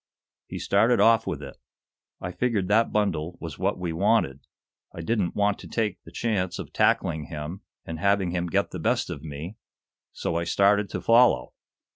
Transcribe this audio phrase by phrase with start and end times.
[0.47, 1.57] He started off with it.
[2.19, 4.39] I figured that bundle was what we wanted.
[4.95, 8.79] I didn't want to take the chance of tackling him and having him get the
[8.79, 9.57] best of me,
[10.11, 11.53] so I started to follow.